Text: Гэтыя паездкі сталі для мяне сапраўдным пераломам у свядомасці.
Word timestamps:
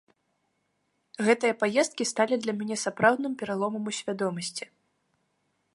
Гэтыя 1.27 1.53
паездкі 1.63 2.03
сталі 2.13 2.35
для 2.45 2.53
мяне 2.61 2.75
сапраўдным 2.85 3.33
пераломам 3.41 3.83
у 3.91 3.95
свядомасці. 3.99 4.65